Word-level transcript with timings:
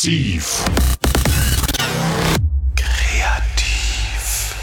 Massiv. 0.00 0.64
Kreativ. 2.74 4.54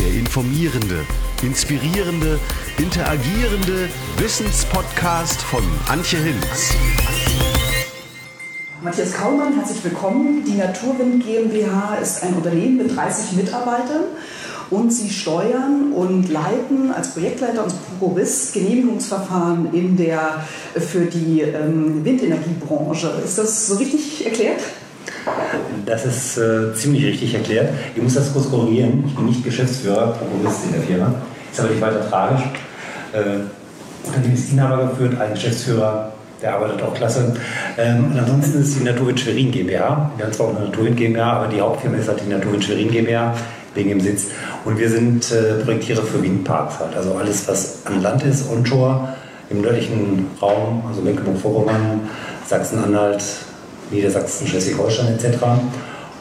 Der 0.00 0.12
informierende, 0.18 1.06
inspirierende, 1.40 2.40
interagierende 2.78 3.88
Wissenspodcast 4.16 5.40
von 5.40 5.62
Antje 5.88 6.18
Hinz. 6.18 6.74
Matthias 8.82 9.12
Kaumann, 9.12 9.54
herzlich 9.54 9.84
willkommen. 9.84 10.44
Die 10.44 10.56
Naturwind 10.56 11.24
GmbH 11.24 11.94
ist 12.02 12.24
ein 12.24 12.34
Unternehmen 12.34 12.78
mit 12.78 12.96
30 12.96 13.36
Mitarbeitern 13.36 14.02
und 14.70 14.92
Sie 14.92 15.10
steuern 15.10 15.92
und 15.94 16.28
leiten 16.30 16.92
als 16.94 17.12
Projektleiter 17.12 17.64
und 17.64 17.72
Prokurist 17.98 18.54
Genehmigungsverfahren 18.54 19.72
in 19.72 19.96
der, 19.96 20.44
für 20.74 21.06
die 21.06 21.42
ähm, 21.42 22.04
Windenergiebranche. 22.04 23.12
Ist 23.24 23.38
das 23.38 23.66
so 23.66 23.76
richtig 23.76 24.24
erklärt? 24.24 24.60
Das 25.86 26.04
ist 26.06 26.38
äh, 26.38 26.74
ziemlich 26.74 27.04
richtig 27.04 27.34
erklärt. 27.34 27.72
Ich 27.94 28.02
muss 28.02 28.14
das 28.14 28.32
kurz 28.32 28.50
korrigieren. 28.50 29.04
Ich 29.06 29.14
bin 29.14 29.26
nicht 29.26 29.44
Geschäftsführer, 29.44 30.08
Prokurist 30.12 30.66
in 30.66 30.72
der 30.72 30.82
Firma. 30.82 31.14
Ist 31.50 31.60
aber 31.60 31.70
nicht 31.70 31.80
weiter 31.80 32.08
tragisch. 32.08 32.42
Äh, 33.12 34.06
Unternehmen 34.06 34.34
ist 34.34 34.52
Inhaber 34.52 34.88
geführt, 34.88 35.20
ein 35.20 35.34
Geschäftsführer, 35.34 36.13
der 36.44 36.54
arbeitet 36.54 36.82
auch 36.82 36.94
klasse. 36.94 37.32
Ähm, 37.78 38.12
und 38.12 38.18
ansonsten 38.18 38.60
ist 38.60 38.78
die 38.78 38.84
Naturwind 38.84 39.18
Schwerin 39.18 39.50
GmbH. 39.50 40.10
Wir 40.16 40.26
haben 40.26 40.32
zwar 40.32 40.48
auch 40.48 40.56
eine 40.56 40.66
Naturwind 40.66 40.96
GmbH, 40.96 41.32
aber 41.32 41.48
die 41.48 41.60
Hauptfirma 41.60 41.96
ist 41.96 42.08
halt 42.08 42.20
die 42.24 42.30
Naturwind 42.30 42.62
Schwerin 42.62 42.90
GmbH 42.90 43.34
wegen 43.74 43.88
dem 43.88 44.00
Sitz. 44.00 44.26
Und 44.64 44.78
wir 44.78 44.88
sind 44.90 45.32
äh, 45.32 45.64
Projektierer 45.64 46.02
für 46.02 46.22
Windparks 46.22 46.78
halt. 46.78 46.94
Also 46.96 47.14
alles, 47.14 47.48
was 47.48 47.86
an 47.86 48.02
Land 48.02 48.22
ist, 48.24 48.48
onshore, 48.50 49.08
im 49.48 49.62
nördlichen 49.62 50.26
Raum, 50.40 50.84
also 50.86 51.00
Mecklenburg-Vorpommern, 51.00 52.00
Sachsen-Anhalt, 52.46 53.24
Niedersachsen, 53.90 54.46
Schleswig-Holstein 54.46 55.14
etc. 55.14 55.38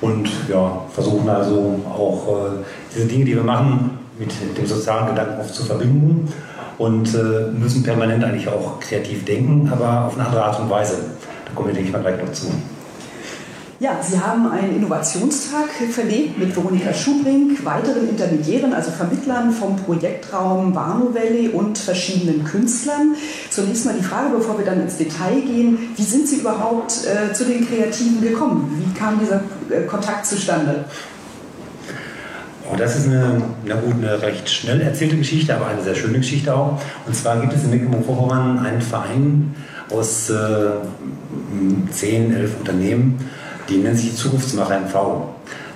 Und 0.02 0.30
ja, 0.50 0.82
versuchen 0.94 1.30
also 1.30 1.82
auch 1.90 2.28
äh, 2.28 2.50
diese 2.96 3.08
Dinge, 3.08 3.26
die 3.26 3.36
wir 3.36 3.44
machen, 3.44 4.00
mit 4.18 4.32
dem 4.58 4.66
sozialen 4.66 5.08
Gedanken 5.08 5.42
oft 5.42 5.54
zu 5.54 5.64
verbinden 5.64 6.32
und 6.78 7.14
äh, 7.14 7.52
müssen 7.52 7.84
permanent 7.84 8.24
eigentlich 8.24 8.48
auch 8.48 8.80
kreativ 8.80 9.26
denken, 9.26 9.70
aber 9.72 10.06
auf 10.06 10.16
eine 10.16 10.26
andere 10.26 10.44
Art 10.44 10.60
und 10.60 10.70
Weise. 10.70 10.96
Da 11.46 11.54
kommen 11.54 11.68
wir, 11.68 11.74
denke 11.74 11.90
ich 11.90 11.94
mal, 11.94 12.02
gleich 12.02 12.22
noch 12.22 12.32
zu. 12.32 12.48
Ja, 13.84 14.00
Sie 14.02 14.18
haben 14.18 14.50
einen 14.50 14.78
Innovationstag 14.78 15.70
verlegt 15.92 16.38
mit 16.38 16.56
Veronika 16.56 16.94
Schubrink, 16.94 17.66
weiteren 17.66 18.08
Intermediären, 18.08 18.74
also 18.74 18.92
Vermittlern 18.92 19.52
vom 19.52 19.76
Projektraum 19.76 20.74
Warnow 20.74 21.14
Valley 21.14 21.50
und 21.50 21.78
verschiedenen 21.78 22.46
Künstlern. 22.46 23.16
Zunächst 23.50 23.86
mal 23.86 23.94
die 23.94 24.04
Frage, 24.04 24.30
bevor 24.38 24.58
wir 24.58 24.64
dann 24.64 24.80
ins 24.80 24.96
Detail 24.96 25.42
gehen, 25.42 25.78
wie 25.98 26.04
sind 26.04 26.30
Sie 26.30 26.38
überhaupt 26.38 26.94
äh, 27.06 27.34
zu 27.34 27.44
den 27.44 27.68
Kreativen 27.68 28.22
gekommen? 28.22 28.72
Wie 28.80 28.98
kam 28.98 29.20
dieser 29.20 29.42
äh, 29.70 29.86
Kontakt 29.86 30.28
zustande? 30.28 30.86
Oh, 32.74 32.76
das 32.76 32.96
ist 32.96 33.08
eine, 33.08 33.40
na 33.66 33.76
gut, 33.76 33.94
eine 34.02 34.20
recht 34.22 34.50
schnell 34.50 34.82
erzählte 34.82 35.16
Geschichte, 35.16 35.56
aber 35.56 35.68
eine 35.68 35.84
sehr 35.84 35.94
schöne 35.94 36.18
Geschichte 36.18 36.56
auch. 36.56 36.82
Und 37.06 37.16
zwar 37.16 37.40
gibt 37.40 37.54
es 37.54 37.64
in 37.64 37.70
Mecklenburg-Vorpommern 37.70 38.66
einen 38.66 38.82
Verein 38.82 39.54
aus 39.92 40.32
äh, 40.32 40.70
zehn, 41.92 42.34
elf 42.34 42.58
Unternehmen, 42.58 43.30
die 43.70 43.78
nennt 43.78 43.98
sich 43.98 44.16
Zukunftsmacher 44.16 44.80
MV. 44.80 44.94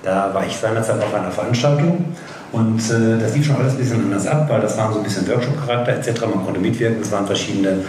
Da 0.02 0.34
war 0.34 0.46
ich 0.48 0.58
seinerzeit 0.58 1.04
auf 1.04 1.14
einer 1.14 1.30
Veranstaltung 1.30 2.16
und 2.52 2.80
äh, 2.90 3.20
das 3.20 3.36
lief 3.36 3.46
schon 3.46 3.58
alles 3.58 3.74
ein 3.74 3.80
bisschen 3.80 4.04
anders 4.04 4.26
ab, 4.26 4.50
weil 4.50 4.62
das 4.62 4.76
war 4.78 4.92
so 4.92 4.98
ein 4.98 5.04
bisschen 5.04 5.28
Workshop-Charakter 5.28 5.92
etc. 5.94 6.22
Man 6.22 6.46
konnte 6.46 6.60
mitwirken, 6.60 7.02
es 7.02 7.12
waren 7.12 7.28
verschiedene 7.28 7.80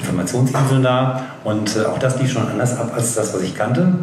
Informationsinseln 0.00 0.82
da 0.82 1.24
und 1.44 1.74
äh, 1.74 1.86
auch 1.86 1.98
das 1.98 2.20
lief 2.20 2.32
schon 2.32 2.46
anders 2.46 2.76
ab 2.76 2.92
als 2.94 3.14
das, 3.14 3.32
was 3.32 3.42
ich 3.42 3.54
kannte. 3.54 3.94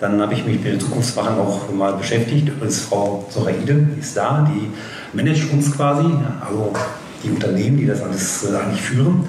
Dann 0.00 0.20
habe 0.20 0.34
ich 0.34 0.44
mich 0.44 0.56
mit 0.56 0.64
den 0.64 0.80
Zukunftsmachern 0.80 1.38
auch 1.38 1.72
mal 1.72 1.92
beschäftigt. 1.94 2.48
Übrigens 2.48 2.80
Frau 2.80 3.26
Zoraide 3.30 3.88
ist 3.98 4.16
da, 4.16 4.48
die 4.50 4.70
managt 5.16 5.52
uns 5.52 5.74
quasi, 5.74 6.08
also 6.46 6.72
die 7.22 7.30
Unternehmen, 7.30 7.78
die 7.78 7.86
das 7.86 8.02
alles 8.02 8.44
äh, 8.44 8.56
eigentlich 8.56 8.82
führen. 8.82 9.28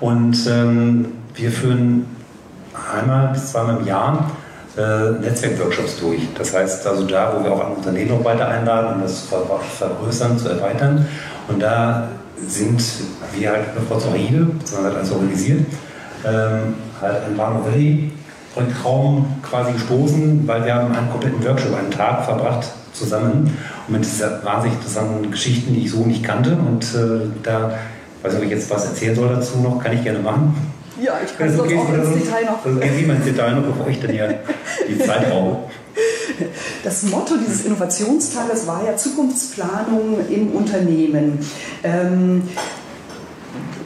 Und 0.00 0.36
ähm, 0.48 1.06
wir 1.34 1.50
führen 1.50 2.06
einmal 2.92 3.28
bis 3.28 3.52
zweimal 3.52 3.78
im 3.78 3.86
Jahr 3.86 4.30
äh, 4.76 5.10
Netzwerkworkshops 5.20 6.00
durch. 6.00 6.20
Das 6.36 6.54
heißt 6.54 6.86
also 6.86 7.06
da, 7.06 7.34
wo 7.34 7.44
wir 7.44 7.52
auch 7.52 7.76
Unternehmen 7.76 8.10
noch 8.10 8.24
weiter 8.24 8.48
einladen, 8.48 8.96
um 8.96 9.02
das 9.02 9.28
zu 9.28 9.36
vergrößern, 9.78 10.38
zu 10.38 10.48
erweitern. 10.48 11.06
Und 11.48 11.62
da 11.62 12.08
sind 12.46 12.82
wir 13.36 13.50
halt 13.50 13.74
mit 13.74 13.88
Frau 13.88 13.98
Zoraide, 13.98 14.46
beziehungsweise 14.58 14.96
alles 14.96 15.12
organisiert, 15.12 15.66
ähm, 16.24 16.74
halt 17.00 17.24
ein 17.26 17.36
Bahnhof 17.36 17.66
Valley 18.54 18.72
Raum 18.84 19.26
quasi 19.42 19.72
gestoßen, 19.72 20.46
weil 20.46 20.64
wir 20.64 20.74
haben 20.74 20.94
einen 20.94 21.10
kompletten 21.10 21.44
Workshop, 21.44 21.74
einen 21.74 21.90
Tag 21.90 22.24
verbracht 22.24 22.66
zusammen 22.92 23.56
und 23.86 23.92
mit 23.92 24.04
dieser 24.04 24.44
wahnsinnig 24.44 24.76
interessanten 24.78 25.30
Geschichten, 25.30 25.74
die 25.74 25.84
ich 25.84 25.90
so 25.90 26.04
nicht 26.04 26.22
kannte. 26.22 26.56
Und 26.56 26.84
äh, 26.94 27.28
da, 27.42 27.74
weiß 28.22 28.32
nicht, 28.34 28.38
ob 28.38 28.44
ich 28.44 28.50
jetzt 28.50 28.70
was 28.70 28.86
erzählen 28.86 29.14
soll 29.14 29.28
dazu 29.28 29.58
noch, 29.58 29.82
kann 29.82 29.92
ich 29.92 30.02
gerne 30.02 30.20
machen. 30.20 30.54
Ja, 31.00 31.14
ich 31.24 31.36
kann 31.36 31.48
das 31.48 31.58
okay, 31.58 31.76
auch 31.76 31.92
ins 31.92 32.24
Detail 32.24 32.44
noch. 32.44 32.64
Also 32.64 32.78
gehen 32.78 32.96
Sie 32.96 33.04
mal 33.04 33.16
ins 33.16 33.24
Detail 33.24 33.56
noch, 33.56 33.64
bevor 33.64 33.88
ich 33.88 34.00
dann 34.00 34.10
hier 34.10 34.38
die 34.88 34.98
Zeit 34.98 35.30
raube. 35.30 35.58
Das 36.82 37.02
Motto 37.04 37.34
dieses 37.36 37.64
Innovationstages 37.64 38.66
war 38.66 38.84
ja 38.84 38.96
Zukunftsplanung 38.96 40.18
im 40.28 40.52
Unternehmen. 40.52 41.38
Ähm, 41.82 42.42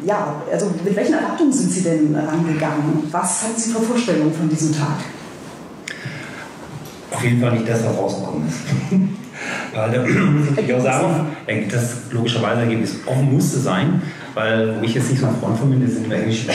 ja, 0.05 0.43
also 0.51 0.71
mit 0.85 0.95
welchen 0.95 1.15
Erwartungen 1.15 1.53
sind 1.53 1.71
Sie 1.71 1.83
denn 1.83 2.15
rangegangen? 2.15 3.05
Was 3.11 3.45
hatten 3.45 3.61
Sie 3.61 3.71
für 3.71 3.81
Vorstellungen 3.81 4.33
von 4.33 4.49
diesem 4.49 4.73
Tag? 4.73 4.99
Auf 7.11 7.25
jeden 7.25 7.41
Fall 7.41 7.53
nicht 7.53 7.69
das, 7.69 7.85
was 7.85 7.97
rausgekommen 7.97 8.47
ist. 8.47 8.59
weil 9.75 9.91
da 9.91 10.01
muss 10.03 10.49
ich 10.57 10.75
auch 10.75 10.83
sagen, 10.83 11.27
das 11.71 11.97
logischerweise 12.11 12.63
Ergebnis 12.63 12.97
offen 13.07 13.33
musste 13.33 13.59
sein, 13.59 14.03
weil 14.35 14.81
wo 14.81 14.85
ich 14.85 14.95
jetzt 14.95 15.11
nicht 15.11 15.21
so 15.21 15.27
ein 15.27 15.37
Freund 15.41 15.59
von 15.59 15.71
bin, 15.71 15.85
das 15.85 15.95
sind 15.95 16.09
wir 16.09 16.17
englisch 16.17 16.47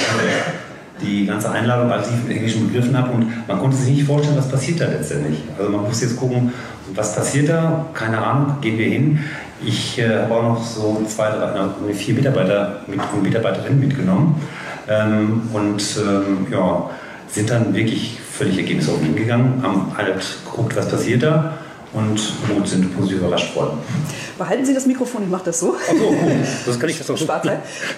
die 1.03 1.25
ganze 1.25 1.51
Einladung 1.51 1.91
als 1.91 2.09
ich 2.09 2.23
mit 2.23 2.35
englischen 2.35 2.67
Begriffen 2.67 2.97
habe 2.97 3.11
und 3.11 3.47
man 3.47 3.59
konnte 3.59 3.77
sich 3.77 3.93
nicht 3.93 4.05
vorstellen, 4.05 4.37
was 4.37 4.49
passiert 4.49 4.81
da 4.81 4.85
letztendlich. 4.85 5.39
Also 5.57 5.71
man 5.71 5.83
muss 5.83 6.01
jetzt 6.01 6.17
gucken, 6.17 6.51
was 6.93 7.15
passiert 7.15 7.49
da, 7.49 7.85
keine 7.93 8.17
Ahnung, 8.17 8.57
gehen 8.61 8.77
wir 8.77 8.87
hin. 8.87 9.19
Ich 9.65 9.99
äh, 9.99 10.23
habe 10.23 10.33
auch 10.33 10.43
noch 10.43 10.63
so 10.63 11.01
zwei, 11.07 11.29
drei, 11.29 11.93
vier 11.93 12.15
Mitarbeiter 12.15 12.81
mit, 12.87 12.99
und 13.13 13.23
Mitarbeiterinnen 13.23 13.79
mitgenommen 13.79 14.41
ähm, 14.89 15.43
und 15.53 15.83
ähm, 15.97 16.47
ja, 16.51 16.89
sind 17.27 17.49
dann 17.49 17.73
wirklich 17.73 18.19
völlig 18.19 18.57
ergebnisoffen 18.57 19.05
hingegangen, 19.05 19.63
haben 19.63 19.91
halt 19.95 20.23
geguckt, 20.45 20.75
was 20.75 20.89
passiert 20.89 21.23
da 21.23 21.53
und 21.93 22.19
gut, 22.47 22.67
sind 22.67 22.95
positiv 22.95 23.19
überrascht 23.19 23.55
worden. 23.55 23.77
Behalten 24.37 24.65
Sie 24.65 24.73
das 24.73 24.87
Mikrofon, 24.87 25.23
ich 25.23 25.29
mache 25.29 25.45
das 25.45 25.59
so. 25.59 25.75
Ach 25.77 25.93
so, 25.93 26.15
das 26.65 26.79
kann 26.79 26.89
ich 26.89 26.97
das 26.97 27.09
auch 27.09 27.17
so. 27.17 27.27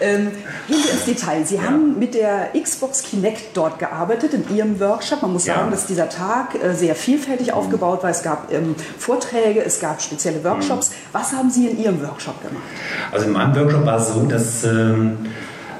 Ähm, 0.01 0.31
gehen 0.67 0.83
wir 0.83 0.91
ins 0.91 1.05
Detail. 1.05 1.45
Sie 1.45 1.55
ja. 1.55 1.63
haben 1.63 1.97
mit 1.97 2.13
der 2.13 2.49
Xbox 2.61 3.03
Kinect 3.03 3.55
dort 3.55 3.79
gearbeitet, 3.79 4.33
in 4.33 4.55
Ihrem 4.55 4.79
Workshop. 4.79 5.21
Man 5.21 5.33
muss 5.33 5.45
ja. 5.45 5.55
sagen, 5.55 5.71
dass 5.71 5.87
dieser 5.87 6.09
Tag 6.09 6.55
äh, 6.61 6.73
sehr 6.73 6.95
vielfältig 6.95 7.47
mhm. 7.47 7.53
aufgebaut 7.53 8.03
war. 8.03 8.09
Es 8.09 8.21
gab 8.21 8.51
ähm, 8.51 8.75
Vorträge, 8.97 9.63
es 9.63 9.79
gab 9.79 10.01
spezielle 10.01 10.43
Workshops. 10.43 10.89
Mhm. 10.89 10.93
Was 11.13 11.31
haben 11.31 11.49
Sie 11.49 11.67
in 11.67 11.79
Ihrem 11.81 12.01
Workshop 12.01 12.41
gemacht? 12.41 12.63
Also 13.11 13.27
in 13.27 13.31
meinem 13.31 13.55
Workshop 13.55 13.85
war 13.85 13.97
es 13.97 14.09
so, 14.09 14.25
dass 14.25 14.63
ähm, 14.65 15.17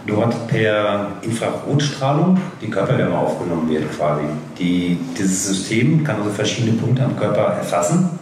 dort 0.08 0.48
per 0.48 1.08
Infrarotstrahlung 1.22 2.38
die 2.62 2.70
Körperwärme 2.70 3.18
aufgenommen 3.18 3.70
wird 3.70 3.92
quasi. 3.98 4.24
Die, 4.58 4.98
dieses 5.18 5.48
System 5.48 6.04
kann 6.04 6.18
also 6.18 6.30
verschiedene 6.30 6.78
Punkte 6.78 7.04
am 7.04 7.18
Körper 7.18 7.56
erfassen, 7.58 8.20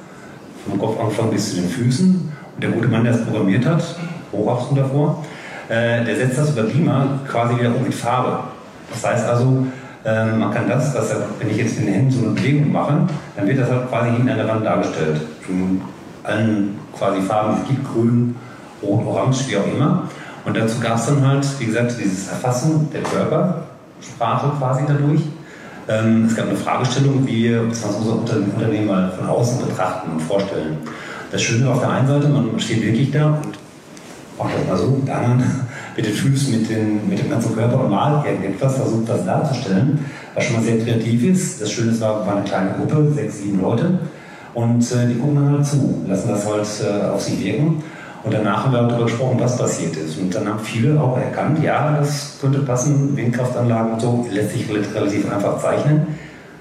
vom 0.67 0.79
Kopfanfang 0.79 1.29
bis 1.29 1.51
zu 1.51 1.55
den 1.57 1.69
Füßen. 1.69 2.31
Und 2.55 2.63
der 2.63 2.71
gute 2.71 2.87
Mann, 2.87 3.03
der 3.03 3.13
es 3.13 3.25
programmiert 3.25 3.65
hat, 3.65 3.83
Hochachtung 4.31 4.77
davor, 4.77 5.23
äh, 5.69 6.03
der 6.03 6.15
setzt 6.15 6.37
das 6.37 6.51
über 6.51 6.63
Beamer 6.63 7.19
quasi 7.27 7.59
wieder 7.59 7.75
um 7.75 7.83
mit 7.83 7.93
Farbe. 7.93 8.39
Das 8.91 9.03
heißt 9.03 9.25
also, 9.25 9.65
äh, 10.05 10.25
man 10.25 10.53
kann 10.53 10.67
das, 10.67 10.93
dass 10.93 11.11
er, 11.11 11.21
wenn 11.39 11.49
ich 11.49 11.57
jetzt 11.57 11.77
in 11.79 11.85
den 11.85 11.93
Händen 11.95 12.11
so 12.11 12.25
eine 12.25 12.35
Bewegung 12.35 12.71
mache, 12.71 13.07
dann 13.35 13.47
wird 13.47 13.59
das 13.59 13.69
halt 13.69 13.89
quasi 13.89 14.11
hinten 14.11 14.29
an 14.29 14.37
der 14.37 14.47
Wand 14.47 14.65
dargestellt. 14.65 15.21
In 15.47 15.81
allen 16.23 16.79
quasi 16.97 17.21
Farben, 17.21 17.57
es 17.61 17.67
gibt 17.67 17.83
grün, 17.91 18.35
rot, 18.81 19.05
orange, 19.05 19.47
wie 19.47 19.57
auch 19.57 19.67
immer. 19.67 20.03
Und 20.45 20.57
dazu 20.57 20.79
gab 20.79 20.97
es 20.97 21.05
dann 21.05 21.25
halt, 21.25 21.45
wie 21.59 21.65
gesagt, 21.65 21.95
dieses 22.03 22.27
Erfassen 22.27 22.89
der 22.91 23.01
Körpersprache 23.01 24.51
quasi 24.57 24.83
dadurch. 24.87 25.21
Ähm, 25.87 26.25
es 26.25 26.35
gab 26.35 26.47
eine 26.47 26.57
Fragestellung, 26.57 27.25
wie 27.25 27.43
wir 27.43 27.61
unser 27.61 28.13
Unternehmen 28.13 28.87
mal 28.87 29.11
von 29.11 29.27
außen 29.27 29.65
betrachten 29.65 30.11
und 30.11 30.21
vorstellen. 30.21 30.77
Das 31.31 31.41
Schöne 31.41 31.69
auf 31.69 31.79
der 31.79 31.89
einen 31.89 32.07
Seite, 32.07 32.29
man 32.29 32.59
steht 32.59 32.83
wirklich 32.83 33.11
da 33.11 33.27
und 33.27 33.57
macht 34.37 34.53
das 34.57 34.67
mal 34.67 34.77
so, 34.77 35.01
anderen 35.11 35.43
mit 35.95 36.05
den 36.05 36.13
Füßen, 36.13 36.59
mit, 36.59 36.69
den, 36.69 37.09
mit 37.09 37.19
dem 37.19 37.29
ganzen 37.29 37.55
Körper 37.55 37.81
und 37.81 37.89
malt 37.89 38.25
irgendetwas, 38.25 38.75
versucht 38.75 39.09
das 39.09 39.25
darzustellen, 39.25 40.05
was 40.35 40.45
schon 40.45 40.55
mal 40.55 40.63
sehr 40.63 40.79
kreativ 40.79 41.23
ist. 41.23 41.61
Das 41.61 41.71
Schöne 41.71 41.99
war, 41.99 42.25
war 42.25 42.35
eine 42.35 42.45
kleine 42.45 42.71
Gruppe, 42.71 43.11
sechs, 43.13 43.39
sieben 43.39 43.61
Leute. 43.61 43.99
Und 44.53 44.81
äh, 44.91 45.07
die 45.07 45.15
gucken 45.15 45.35
dann 45.35 45.51
halt 45.51 45.65
zu, 45.65 46.03
lassen 46.07 46.29
das 46.29 46.45
halt 46.45 46.67
äh, 46.83 47.07
auf 47.07 47.21
sich 47.21 47.43
wirken. 47.43 47.83
Und 48.23 48.33
danach 48.33 48.63
haben 48.63 48.71
wir 48.71 48.81
darüber 48.83 49.03
gesprochen, 49.03 49.37
was 49.39 49.57
passiert 49.57 49.97
ist. 49.97 50.17
Und 50.17 50.33
dann 50.33 50.47
haben 50.47 50.59
viele 50.59 50.99
auch 50.99 51.17
erkannt, 51.17 51.61
ja, 51.61 51.97
das 51.99 52.37
könnte 52.39 52.59
passen, 52.59 53.15
Windkraftanlagen 53.17 53.93
und 53.93 54.01
so, 54.01 54.25
lässt 54.31 54.51
sich 54.51 54.69
relativ 54.69 55.31
einfach 55.31 55.59
zeichnen. 55.59 56.07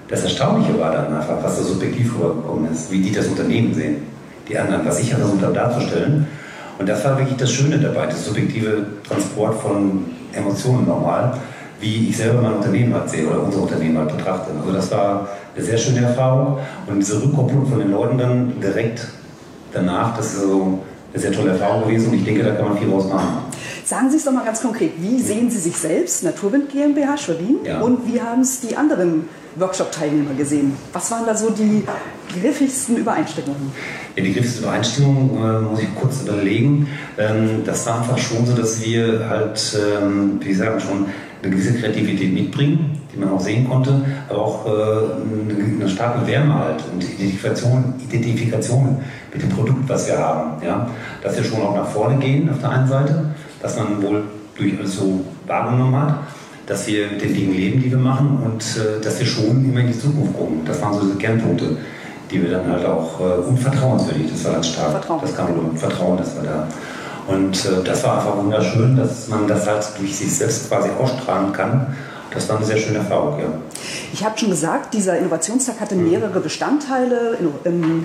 das 0.09 0.23
Erstaunliche 0.23 0.77
war 0.77 0.91
dann 0.91 1.15
einfach, 1.15 1.41
was 1.41 1.57
da 1.57 1.63
subjektiv 1.63 2.15
rübergekommen 2.15 2.71
ist, 2.71 2.91
wie 2.91 3.01
die 3.01 3.11
das 3.11 3.27
Unternehmen 3.27 3.73
sehen, 3.73 4.03
die 4.47 4.57
anderen, 4.57 4.85
was 4.85 4.99
ich 4.99 5.13
versucht 5.13 5.41
habe 5.41 5.53
darzustellen. 5.53 6.27
Und 6.77 6.89
das 6.89 7.05
war 7.05 7.17
wirklich 7.17 7.37
das 7.37 7.51
Schöne 7.51 7.79
dabei, 7.79 8.07
das 8.07 8.25
subjektive 8.25 8.85
Transport 9.07 9.55
von 9.61 10.05
Emotionen 10.33 10.85
nochmal, 10.85 11.37
wie 11.79 12.09
ich 12.09 12.17
selber 12.17 12.41
mein 12.41 12.53
Unternehmen 12.53 12.93
halt 12.93 13.09
sehe 13.09 13.25
oder 13.25 13.41
unser 13.41 13.61
Unternehmen 13.61 13.97
halt 13.97 14.15
betrachte. 14.15 14.51
Also 14.59 14.73
das 14.73 14.91
war 14.91 15.29
eine 15.55 15.63
sehr 15.63 15.77
schöne 15.77 16.01
Erfahrung 16.01 16.57
und 16.87 16.99
diese 16.99 17.21
Rückkopplung 17.21 17.65
von 17.65 17.79
den 17.79 17.91
Leuten 17.91 18.17
dann 18.17 18.59
direkt 18.59 19.07
danach, 19.71 20.15
das 20.17 20.33
ist 20.33 20.41
so 20.41 20.79
eine 21.13 21.21
sehr 21.21 21.31
tolle 21.31 21.51
Erfahrung 21.51 21.83
gewesen 21.87 22.09
und 22.09 22.15
ich 22.15 22.23
denke, 22.23 22.43
da 22.43 22.55
kann 22.55 22.69
man 22.69 22.77
viel 22.77 22.89
draus 22.89 23.07
machen. 23.07 23.45
Sagen 23.85 24.09
Sie 24.09 24.17
es 24.17 24.25
doch 24.25 24.31
mal 24.31 24.45
ganz 24.45 24.61
konkret. 24.61 24.93
Wie 24.97 25.19
sehen 25.19 25.51
Sie 25.51 25.59
sich 25.59 25.75
selbst, 25.77 26.23
Naturwind 26.23 26.69
GmbH 26.69 27.17
Schwerin, 27.17 27.57
ja. 27.63 27.81
und 27.81 28.11
wie 28.11 28.19
haben 28.19 28.41
es 28.41 28.61
die 28.61 28.75
anderen 28.75 29.27
Workshop-Teilnehmer 29.55 30.33
gesehen? 30.33 30.73
Was 30.91 31.11
waren 31.11 31.25
da 31.27 31.35
so 31.35 31.51
die 31.51 31.83
griffigsten 32.39 32.97
Übereinstimmungen? 32.97 33.71
Ja, 34.15 34.23
die 34.23 34.33
griffigsten 34.33 34.63
Übereinstimmungen 34.63 35.29
äh, 35.37 35.61
muss 35.61 35.79
ich 35.81 35.95
kurz 35.95 36.23
überlegen. 36.23 36.87
Ähm, 37.17 37.61
das 37.63 37.85
war 37.85 37.99
einfach 37.99 38.17
schon 38.17 38.45
so, 38.47 38.53
dass 38.53 38.83
wir 38.83 39.29
halt, 39.29 39.77
ähm, 40.01 40.39
wie 40.39 40.53
sagen 40.53 40.79
schon, 40.79 41.05
eine 41.43 41.51
gewisse 41.51 41.73
Kreativität 41.73 42.33
mitbringen, 42.33 43.02
die 43.13 43.19
man 43.19 43.29
auch 43.29 43.39
sehen 43.39 43.67
konnte, 43.69 44.01
aber 44.29 44.41
auch 44.41 44.65
äh, 44.65 44.69
eine, 45.79 45.87
starke 45.87 46.25
Wärme 46.25 46.53
halt 46.53 46.83
und 46.91 47.03
Identifikation, 47.03 47.93
Identifikation 48.03 48.97
mit 49.31 49.41
dem 49.41 49.49
Produkt, 49.49 49.87
was 49.87 50.07
wir 50.07 50.17
haben. 50.17 50.63
Ja? 50.63 50.87
Dass 51.21 51.37
wir 51.37 51.43
schon 51.43 51.61
auch 51.61 51.75
nach 51.75 51.87
vorne 51.87 52.17
gehen 52.17 52.49
auf 52.49 52.59
der 52.59 52.69
einen 52.69 52.87
Seite, 52.87 53.25
dass 53.61 53.77
man 53.77 54.01
wohl 54.01 54.23
durch 54.55 54.77
alles 54.77 54.95
so 54.95 55.21
wahrgenommen 55.47 55.95
hat, 55.95 56.15
dass 56.65 56.87
wir 56.87 57.07
mit 57.11 57.21
den 57.21 57.33
Dingen 57.33 57.53
leben, 57.53 57.81
die 57.81 57.91
wir 57.91 57.97
machen 57.97 58.39
und 58.43 58.61
äh, 58.77 59.03
dass 59.03 59.19
wir 59.19 59.25
schon 59.25 59.65
immer 59.65 59.81
in 59.81 59.87
die 59.87 59.99
Zukunft 59.99 60.37
gucken. 60.37 60.61
Das 60.65 60.81
waren 60.81 60.93
so 60.93 61.01
diese 61.01 61.17
Kernpunkte, 61.17 61.77
die 62.31 62.41
wir 62.41 62.51
dann 62.51 62.71
halt 62.71 62.85
auch 62.85 63.19
äh, 63.19 63.47
und 63.47 63.59
vertrauenswürdig, 63.59 64.31
das 64.31 64.45
war 64.45 64.53
ganz 64.53 64.67
stark. 64.67 64.91
Vertrauen. 64.91 65.21
Das 65.21 65.35
kam 65.35 65.47
über 65.49 65.77
Vertrauen, 65.77 66.17
das 66.17 66.35
war 66.37 66.43
da. 66.43 66.67
Und 67.27 67.65
äh, 67.65 67.83
das 67.83 68.03
war 68.03 68.17
einfach 68.17 68.37
wunderschön, 68.37 68.95
dass 68.95 69.27
man 69.27 69.47
das 69.47 69.67
halt 69.67 69.85
durch 69.97 70.17
sich 70.17 70.35
selbst 70.35 70.69
quasi 70.69 70.89
ausstrahlen 70.99 71.51
kann. 71.53 71.95
Das 72.33 72.49
war 72.49 72.57
eine 72.57 72.65
sehr 72.65 72.77
schöne 72.77 72.99
Erfahrung, 72.99 73.39
ja. 73.39 73.45
Ich 74.11 74.23
habe 74.23 74.37
schon 74.37 74.49
gesagt, 74.49 74.93
dieser 74.93 75.17
Innovationstag 75.17 75.79
hatte 75.79 75.95
mehrere 75.95 76.39
Bestandteile, 76.39 77.37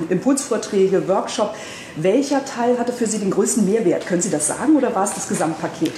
Impulsvorträge, 0.08 1.08
Workshop. 1.08 1.54
Welcher 1.96 2.44
Teil 2.44 2.78
hatte 2.78 2.92
für 2.92 3.06
Sie 3.06 3.18
den 3.18 3.30
größten 3.30 3.64
Mehrwert? 3.64 4.06
Können 4.06 4.22
Sie 4.22 4.30
das 4.30 4.46
sagen 4.46 4.76
oder 4.76 4.94
war 4.94 5.04
es 5.04 5.14
das 5.14 5.28
Gesamtpaket? 5.28 5.92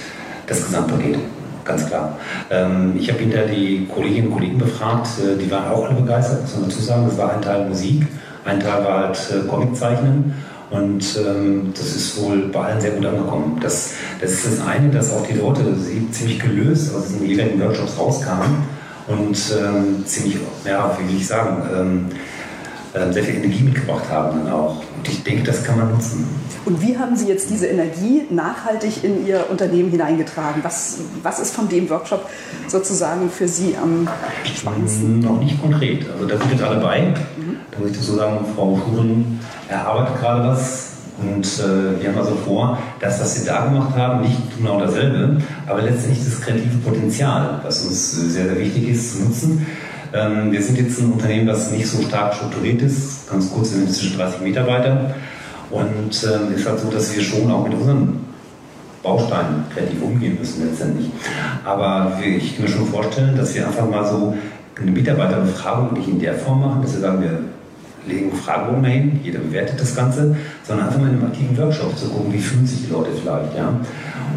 Das 0.47 0.65
Gesamtpaket, 0.65 1.17
ganz 1.65 1.85
klar. 1.87 2.17
Ähm, 2.49 2.95
ich 2.97 3.09
habe 3.09 3.19
hinterher 3.19 3.47
die 3.47 3.87
Kolleginnen 3.87 4.27
und 4.27 4.33
Kollegen 4.33 4.57
befragt, 4.57 5.07
äh, 5.19 5.37
die 5.37 5.49
waren 5.51 5.71
auch 5.71 5.85
alle 5.85 5.95
begeistert, 5.95 6.41
muss 6.41 6.55
man 6.55 6.69
dazu 6.69 6.81
sagen. 6.81 7.05
Das 7.07 7.17
war 7.17 7.33
ein 7.33 7.41
Teil 7.41 7.67
Musik, 7.67 8.07
ein 8.45 8.59
Teil 8.59 8.83
war 8.83 9.07
halt 9.07 9.17
äh, 9.31 9.47
Comiczeichnen 9.47 10.33
und 10.71 11.19
ähm, 11.19 11.73
das 11.77 11.95
ist 11.95 12.21
wohl 12.21 12.47
bei 12.47 12.61
allen 12.61 12.81
sehr 12.81 12.91
gut 12.91 13.05
angekommen. 13.05 13.59
Das, 13.61 13.91
das 14.21 14.31
ist 14.31 14.45
das 14.45 14.65
eine, 14.65 14.89
dass 14.89 15.13
auch 15.13 15.27
die 15.27 15.37
Leute 15.37 15.75
ziemlich 16.11 16.39
gelöst 16.39 16.95
aus 16.95 17.07
diesen 17.07 17.27
jeweiligen 17.27 17.61
Workshops 17.61 17.97
rauskamen 17.99 18.63
und 19.07 19.37
ähm, 19.59 20.05
ziemlich, 20.05 20.37
ja, 20.65 20.97
wie 20.97 21.09
will 21.09 21.17
ich 21.17 21.27
sagen, 21.27 21.63
ähm, 21.75 22.05
äh, 22.93 23.11
sehr 23.11 23.23
viel 23.23 23.35
Energie 23.35 23.63
mitgebracht 23.63 24.09
haben 24.09 24.43
dann 24.43 24.53
auch. 24.53 24.77
Und 24.97 25.07
ich 25.07 25.23
denke, 25.23 25.43
das 25.43 25.63
kann 25.63 25.77
man 25.77 25.91
nutzen. 25.91 26.25
Und 26.63 26.81
wie 26.81 26.97
haben 26.97 27.17
Sie 27.17 27.27
jetzt 27.27 27.49
diese 27.49 27.67
Energie 27.67 28.23
nachhaltig 28.29 29.03
in 29.03 29.25
Ihr 29.25 29.45
Unternehmen 29.49 29.89
hineingetragen? 29.89 30.63
Was, 30.63 30.99
was 31.21 31.39
ist 31.39 31.53
von 31.53 31.67
dem 31.67 31.89
Workshop 31.89 32.29
sozusagen 32.67 33.29
für 33.29 33.47
Sie 33.47 33.75
am 33.81 34.07
spannendsten? 34.55 35.19
Noch 35.19 35.39
nicht 35.39 35.59
konkret. 35.59 36.05
Also 36.09 36.25
da 36.27 36.37
sind 36.37 36.51
jetzt 36.51 36.63
alle 36.63 36.79
bei. 36.79 37.01
Mhm. 37.01 37.57
Da 37.71 37.79
muss 37.79 37.91
ich 37.91 37.97
dazu 37.97 38.13
sagen, 38.13 38.45
Frau 38.55 38.77
Schuren 38.77 39.39
erarbeitet 39.71 40.19
gerade 40.19 40.47
was. 40.47 40.87
Und 41.21 41.45
äh, 41.45 42.01
wir 42.01 42.09
haben 42.09 42.17
also 42.17 42.35
vor, 42.35 42.77
das, 42.99 43.21
was 43.21 43.39
wir 43.39 43.51
da 43.51 43.65
gemacht 43.65 43.95
haben, 43.95 44.21
nicht 44.21 44.57
genau 44.57 44.79
dasselbe, 44.79 45.37
aber 45.67 45.81
letztendlich 45.83 46.23
das 46.25 46.41
kreative 46.41 46.77
Potenzial, 46.77 47.59
was 47.63 47.85
uns 47.85 48.11
sehr, 48.11 48.45
sehr 48.45 48.59
wichtig 48.59 48.89
ist, 48.89 49.13
zu 49.13 49.23
nutzen. 49.23 49.65
Ähm, 50.13 50.51
wir 50.51 50.61
sind 50.61 50.77
jetzt 50.79 50.99
ein 50.99 51.11
Unternehmen, 51.11 51.45
das 51.45 51.71
nicht 51.71 51.87
so 51.87 52.01
stark 52.01 52.33
strukturiert 52.33 52.81
ist. 52.81 53.29
Ganz 53.29 53.51
kurz, 53.51 53.71
wir 53.71 53.79
sind 53.79 53.93
zwischen 53.93 54.17
30 54.17 54.41
Mitarbeiter. 54.41 55.13
Und 55.69 56.09
es 56.09 56.23
ähm, 56.23 56.53
ist 56.55 56.67
halt 56.67 56.79
so, 56.79 56.89
dass 56.89 57.15
wir 57.15 57.21
schon 57.21 57.49
auch 57.51 57.63
mit 57.63 57.73
unseren 57.73 58.25
Bausteinen 59.03 59.63
kreativ 59.73 60.01
umgehen 60.01 60.37
müssen 60.39 60.67
letztendlich. 60.67 61.09
Aber 61.63 62.19
ich 62.23 62.55
kann 62.55 62.65
mir 62.65 62.71
schon 62.71 62.87
vorstellen, 62.87 63.37
dass 63.37 63.53
wir 63.53 63.67
einfach 63.67 63.89
mal 63.89 64.05
so 64.05 64.35
eine 64.79 64.91
Mitarbeiterbefragung 64.91 65.93
nicht 65.93 66.07
in 66.07 66.19
der 66.19 66.33
Form 66.33 66.61
machen, 66.61 66.81
dass 66.81 66.93
wir 66.93 67.01
sagen, 67.01 67.21
wir 67.21 67.39
legen 68.07 68.31
Fragebogen 68.31 68.83
dahin, 68.83 69.19
jeder 69.23 69.39
bewertet 69.39 69.79
das 69.79 69.95
Ganze, 69.95 70.35
sondern 70.63 70.87
einfach 70.87 70.99
mal 70.99 71.09
in 71.09 71.15
einem 71.15 71.25
aktiven 71.25 71.57
Workshop 71.57 71.97
zu 71.97 72.09
gucken, 72.09 72.33
wie 72.33 72.39
fühlen 72.39 72.65
sich 72.65 72.85
die 72.85 72.91
Leute 72.91 73.11
vielleicht. 73.11 73.55
Ja? 73.55 73.73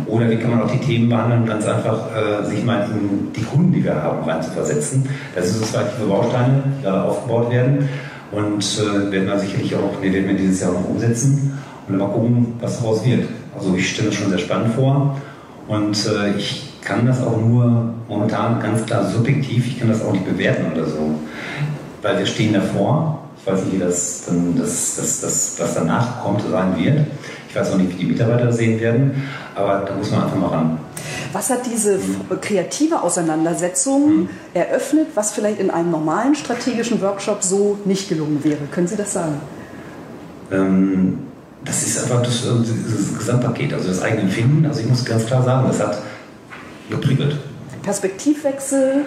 Oder 0.06 0.31
wie 0.31 0.37
kann 0.37 0.50
man 0.50 0.62
auch 0.62 0.70
die 0.70 0.78
Themen 0.78 1.08
behandeln, 1.08 1.46
ganz 1.46 1.66
einfach 1.66 2.08
äh, 2.14 2.44
sich 2.44 2.64
mal 2.64 2.87
in 2.90 3.32
die 3.32 3.43
Kunden, 3.43 3.72
die 3.72 3.82
wir 3.82 3.94
haben, 3.94 4.28
rein 4.28 4.43
zu 4.43 4.50
versetzen. 4.50 5.08
Das 5.34 5.49
sind 5.49 5.61
so 5.61 5.64
zwei 5.64 5.81
aktive 5.81 6.06
Bausteine, 6.06 6.62
die 6.78 6.82
gerade 6.82 7.02
aufgebaut 7.02 7.50
werden 7.50 7.88
und 8.32 8.62
äh, 8.62 9.12
werden 9.12 9.28
wir 9.28 9.38
sicherlich 9.38 9.75
auch, 9.75 10.02
wir 10.02 10.12
werden 10.12 10.28
wir 10.28 10.37
dieses 10.37 10.60
Jahr 10.60 10.72
noch 10.72 10.88
umsetzen 10.88 11.58
und 11.88 11.99
mal 11.99 12.08
gucken, 12.08 12.55
was 12.60 12.81
daraus 12.81 13.05
wird. 13.05 13.28
Also 13.56 13.75
ich 13.76 13.90
stelle 13.90 14.08
das 14.08 14.19
schon 14.19 14.28
sehr 14.28 14.38
spannend 14.38 14.75
vor 14.75 15.17
und 15.69 16.06
äh, 16.06 16.37
ich 16.37 16.75
kann 16.82 17.06
das 17.06 17.22
auch 17.22 17.40
nur 17.40 17.94
momentan 18.08 18.60
ganz 18.60 18.84
klar 18.84 19.08
subjektiv, 19.08 19.67
ich 19.67 19.78
kann 19.78 19.88
das 19.88 20.05
auch 20.05 20.12
nicht 20.12 20.26
bewerten 20.26 20.72
oder 20.72 20.87
so, 20.87 21.14
weil 22.02 22.19
wir 22.19 22.26
stehen 22.26 22.52
davor. 22.52 23.23
Ich 23.44 23.52
weiß 23.52 23.64
nicht, 23.64 23.75
wie 23.75 23.79
das, 23.79 24.23
dann, 24.26 24.56
das, 24.58 24.96
das, 24.96 25.20
das, 25.20 25.56
was 25.58 25.75
danach 25.75 26.23
kommt, 26.23 26.41
sein 26.50 26.79
wird. 26.79 27.00
Ich 27.46 27.55
weiß 27.55 27.73
auch 27.73 27.76
nicht, 27.76 27.93
wie 27.93 28.05
die 28.05 28.06
Mitarbeiter 28.06 28.50
sehen 28.50 28.81
werden, 28.81 29.23
aber 29.55 29.85
da 29.87 29.94
muss 29.94 30.11
man 30.11 30.23
einfach 30.23 30.37
mal 30.38 30.49
ran. 30.49 30.79
Was 31.31 31.50
hat 31.50 31.67
diese 31.67 31.99
kreative 32.41 33.02
Auseinandersetzung 33.02 34.17
mhm. 34.17 34.29
eröffnet, 34.55 35.08
was 35.14 35.32
vielleicht 35.32 35.61
in 35.61 35.70
einem 35.70 35.91
normalen 35.91 36.35
strategischen 36.35 37.02
Workshop 37.02 37.43
so 37.43 37.79
nicht 37.85 38.08
gelungen 38.08 38.43
wäre? 38.43 38.61
Können 38.70 38.87
Sie 38.87 38.96
das 38.96 39.12
sagen? 39.12 39.35
Ähm, 40.50 41.19
das 41.67 41.82
ist 41.82 42.03
einfach 42.03 42.22
das, 42.22 42.46
äh, 42.46 42.48
das, 42.48 43.19
Gesamtpaket, 43.19 43.74
also 43.74 43.89
das 43.89 44.01
eigene 44.01 44.22
Empfinden. 44.22 44.65
Also 44.65 44.81
ich 44.81 44.86
muss 44.86 45.05
ganz 45.05 45.27
klar 45.27 45.43
sagen, 45.43 45.69
das 45.69 45.81
hat 45.81 45.98
geprickelt. 46.89 47.36
Perspektivwechsel? 47.82 49.03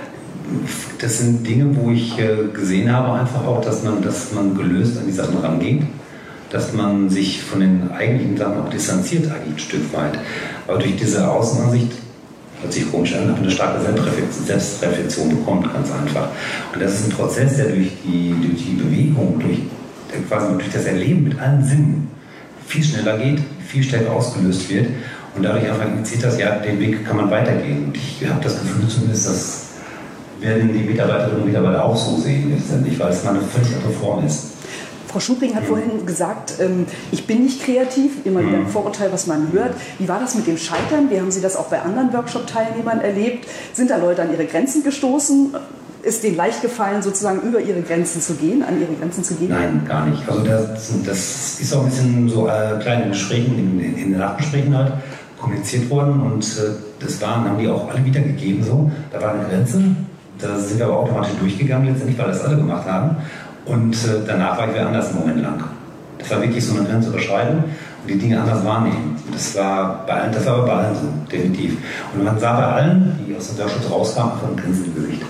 Das 0.99 1.19
sind 1.19 1.45
Dinge, 1.45 1.75
wo 1.75 1.91
ich 1.91 2.17
äh, 2.17 2.47
gesehen 2.53 2.91
habe 2.91 3.19
einfach 3.19 3.45
auch, 3.45 3.61
dass 3.61 3.83
man, 3.83 4.01
dass 4.01 4.33
man 4.33 4.55
gelöst 4.55 4.97
an 4.97 5.05
die 5.05 5.13
Sachen 5.13 5.37
rangeht 5.37 5.83
dass 6.49 6.73
man 6.73 7.09
sich 7.09 7.41
von 7.41 7.59
den 7.59 7.91
eigentlichen 7.91 8.37
Sachen 8.37 8.61
auch 8.61 8.69
distanziert 8.69 9.29
eigentlich 9.31 9.55
ein 9.55 9.59
Stück 9.59 9.93
weit. 9.93 10.17
Aber 10.67 10.77
durch 10.77 10.95
diese 10.95 11.29
Außenansicht 11.29 11.91
hört 12.61 12.73
sich 12.73 12.89
komisch 12.89 13.15
an, 13.15 13.35
eine 13.35 13.51
starke 13.51 13.79
Selbstreflexion 14.45 15.29
bekommt, 15.29 15.71
ganz 15.73 15.91
einfach. 15.91 16.29
Und 16.73 16.81
das 16.81 16.93
ist 16.93 17.07
ein 17.07 17.11
Prozess, 17.11 17.57
der 17.57 17.69
durch 17.69 17.91
die, 18.03 18.33
durch 18.41 18.63
die 18.65 18.75
Bewegung, 18.75 19.39
durch, 19.39 19.59
quasi 20.27 20.53
durch 20.53 20.71
das 20.71 20.85
Erleben 20.85 21.25
mit 21.25 21.39
allen 21.39 21.63
Sinnen 21.63 22.07
viel 22.65 22.83
schneller 22.83 23.17
geht, 23.17 23.39
viel 23.67 23.83
stärker 23.83 24.13
ausgelöst 24.13 24.69
wird 24.69 24.87
und 25.35 25.43
dadurch 25.43 25.69
einfach 25.69 25.85
zieht 26.03 26.23
das, 26.23 26.39
ja, 26.39 26.55
den 26.57 26.79
Weg 26.79 27.05
kann 27.05 27.17
man 27.17 27.29
weitergehen. 27.29 27.85
Und 27.85 27.97
ich 27.97 28.27
habe 28.27 28.43
das 28.43 28.59
Gefühl 28.59 28.87
zumindest, 28.87 29.27
das 29.27 29.66
werden 30.39 30.73
die 30.73 30.79
Mitarbeiterinnen 30.79 31.41
und 31.41 31.47
Mitarbeiter 31.47 31.83
auch 31.83 31.95
so 31.95 32.17
sehen 32.17 32.53
letztendlich, 32.55 32.99
weil 32.99 33.11
es 33.11 33.23
mal 33.23 33.31
eine 33.31 33.41
völlig 33.41 33.75
andere 33.75 33.91
Form 33.91 34.25
ist. 34.25 34.57
Frau 35.07 35.19
Schubring 35.21 35.55
hat 35.55 35.63
vorhin 35.63 36.05
gesagt, 36.05 36.55
ähm, 36.59 36.85
ich 37.11 37.25
bin 37.25 37.43
nicht 37.43 37.63
kreativ, 37.63 38.25
immer 38.25 38.41
wieder 38.41 38.57
ein 38.57 38.63
mhm. 38.63 38.67
Vorurteil, 38.67 39.11
was 39.11 39.25
man 39.25 39.51
hört. 39.53 39.73
Wie 39.99 40.07
war 40.07 40.19
das 40.19 40.35
mit 40.35 40.47
dem 40.47 40.57
Scheitern? 40.57 41.09
Wie 41.09 41.19
haben 41.19 41.31
Sie 41.31 41.41
das 41.41 41.55
auch 41.55 41.67
bei 41.67 41.81
anderen 41.81 42.13
Workshop-Teilnehmern 42.13 42.99
erlebt? 42.99 43.47
Sind 43.73 43.89
da 43.89 43.97
Leute 43.97 44.21
an 44.21 44.31
ihre 44.31 44.45
Grenzen 44.45 44.83
gestoßen? 44.83 45.55
Ist 46.03 46.23
denen 46.23 46.35
leicht 46.35 46.61
gefallen, 46.61 47.01
sozusagen 47.01 47.41
über 47.41 47.59
ihre 47.59 47.81
Grenzen 47.81 48.21
zu 48.21 48.35
gehen, 48.35 48.63
an 48.63 48.79
ihre 48.79 48.93
Grenzen 48.93 49.23
zu 49.23 49.35
gehen? 49.35 49.49
Nein, 49.49 49.81
gar 49.87 50.05
nicht. 50.05 50.21
Also 50.29 50.43
das, 50.43 50.91
das 51.05 51.59
ist 51.59 51.73
auch 51.73 51.83
ein 51.83 51.89
bisschen 51.89 52.29
so 52.29 52.47
äh, 52.47 52.77
kleine 52.81 53.07
Gesprächen, 53.09 53.57
in, 53.57 53.79
in, 53.79 53.97
in 53.97 54.11
den 54.11 54.19
Nachgesprächen 54.19 54.77
halt 54.77 54.93
kommuniziert 55.39 55.89
worden 55.89 56.19
und 56.21 56.43
äh, 56.43 56.73
das 56.99 57.21
waren, 57.21 57.45
haben 57.45 57.59
die 57.59 57.67
auch 57.67 57.89
alle 57.89 58.03
wiedergegeben 58.03 58.63
so. 58.63 58.91
Da 59.11 59.21
war 59.21 59.33
eine 59.33 59.47
Grenze, 59.47 59.81
da 60.39 60.57
sind 60.57 60.79
wir 60.79 60.85
aber 60.85 60.99
automatisch 60.99 61.33
durchgegangen 61.39 61.87
letztendlich, 61.87 62.17
weil 62.17 62.27
das 62.27 62.43
alle 62.45 62.57
gemacht 62.57 62.87
haben. 62.87 63.17
Und 63.65 63.93
äh, 63.95 64.21
danach 64.25 64.57
war 64.57 64.67
ich 64.67 64.73
wieder 64.73 64.87
anders 64.87 65.09
einen 65.09 65.19
Moment 65.19 65.41
lang. 65.41 65.63
Das 66.19 66.31
war 66.31 66.41
wirklich 66.41 66.65
so 66.65 66.77
eine 66.77 66.87
Grenze 66.87 67.09
überschreiten 67.09 67.57
und 67.57 68.07
die 68.09 68.17
Dinge 68.17 68.39
anders 68.39 68.63
wahrnehmen. 68.63 69.15
Das 69.31 69.55
war 69.55 70.05
bei 70.07 70.13
allen, 70.13 70.31
das 70.31 70.45
war 70.45 70.65
bei 70.65 70.73
allen 70.73 70.95
so, 70.95 71.07
definitiv. 71.31 71.77
Und 72.13 72.23
man 72.23 72.39
sah 72.39 72.57
bei 72.57 72.65
allen, 72.65 73.19
die 73.27 73.35
aus 73.35 73.49
dem 73.49 73.59
Workshop 73.59 73.91
rauskamen, 73.91 74.31
von 74.39 74.55
Grinsen 74.55 74.85
im 74.85 74.95
Gesicht. 74.95 75.21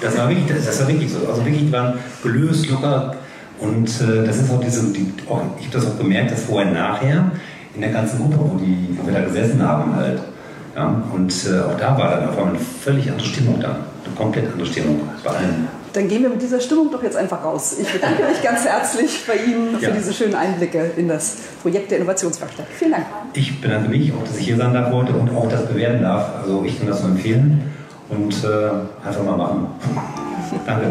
Das 0.00 0.16
war 0.16 0.28
wirklich, 0.28 0.46
das, 0.46 0.66
das 0.66 0.80
war 0.80 0.88
wirklich 0.88 1.12
so. 1.12 1.18
Also 1.28 1.44
wirklich, 1.44 1.66
die 1.66 1.72
waren 1.72 1.94
gelöst, 2.22 2.70
locker. 2.70 3.14
Und 3.58 3.88
äh, 3.88 4.24
das 4.24 4.36
ist 4.36 4.50
auch 4.50 4.60
diese, 4.60 4.92
die, 4.92 5.12
auch, 5.28 5.42
ich 5.58 5.66
habe 5.66 5.78
das 5.78 5.86
auch 5.86 5.98
gemerkt, 5.98 6.30
dass 6.30 6.42
vorher 6.42 6.70
nachher 6.70 7.32
in 7.74 7.80
der 7.80 7.90
ganzen 7.90 8.18
Gruppe, 8.18 8.36
wo, 8.38 8.56
die, 8.56 8.96
wo 8.96 9.06
wir 9.06 9.14
da 9.14 9.20
gesessen 9.20 9.60
haben 9.66 9.94
halt, 9.96 10.20
ja, 10.76 11.02
und 11.12 11.32
äh, 11.46 11.60
auch 11.60 11.76
da 11.76 11.98
war 11.98 12.10
dann 12.10 12.28
auf 12.28 12.38
einmal 12.38 12.54
eine 12.54 12.60
völlig 12.60 13.10
andere 13.10 13.26
Stimmung 13.26 13.58
da. 13.60 13.76
Eine 14.08 14.16
komplett 14.16 14.50
andere 14.52 14.66
Stimmung 14.66 15.00
bei 15.24 15.30
allen. 15.30 15.68
Dann 15.92 16.06
gehen 16.08 16.22
wir 16.22 16.28
mit 16.28 16.42
dieser 16.42 16.60
Stimmung 16.60 16.90
doch 16.90 17.02
jetzt 17.02 17.16
einfach 17.16 17.42
raus. 17.42 17.76
Ich 17.80 17.90
bedanke 17.92 18.22
mich 18.24 18.42
ganz 18.42 18.64
herzlich 18.64 19.24
bei 19.26 19.34
Ihnen 19.36 19.76
für 19.78 19.86
Ja. 19.86 19.90
diese 19.90 20.12
schönen 20.12 20.34
Einblicke 20.34 20.90
in 20.96 21.08
das 21.08 21.36
Projekt 21.62 21.90
der 21.90 21.98
Innovationswerkstatt. 21.98 22.66
Vielen 22.78 22.92
Dank. 22.92 23.06
Ich 23.32 23.60
bedanke 23.60 23.88
mich, 23.88 24.12
auch 24.12 24.22
dass 24.22 24.36
ich 24.36 24.46
hier 24.46 24.56
sein 24.56 24.74
darf 24.74 24.92
heute 24.92 25.12
und 25.14 25.30
auch 25.34 25.48
das 25.48 25.66
bewerten 25.66 26.02
darf. 26.02 26.42
Also 26.42 26.62
ich 26.64 26.78
kann 26.78 26.86
das 26.88 27.00
nur 27.02 27.12
empfehlen 27.12 27.62
und 28.10 28.32
äh, 28.44 29.06
einfach 29.06 29.24
mal 29.24 29.36
machen. 29.36 29.66
Danke. 30.66 30.86